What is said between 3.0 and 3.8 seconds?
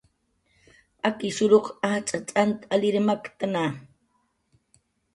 maktna